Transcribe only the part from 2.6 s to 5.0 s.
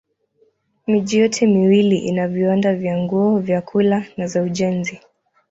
vya nguo, vyakula na za ujenzi.